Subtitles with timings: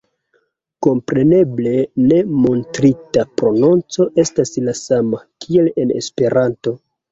[0.85, 1.73] Kompreneble,
[2.13, 2.17] ne
[2.47, 6.77] montrita prononco estas la sama, kiel en Esperanto.